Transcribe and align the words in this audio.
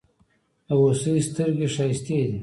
د 0.67 0.69
هوسۍ 0.79 1.13
ستړگي 1.27 1.67
ښايستې 1.75 2.19
دي. 2.29 2.39